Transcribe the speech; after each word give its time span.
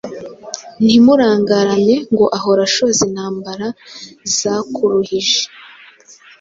Ntumurangarane 0.83 1.95
ngo 2.11 2.25
ahora, 2.37 2.61
Ashoza 2.67 3.01
intambara 3.07 3.67
zakuruhije 4.37 5.41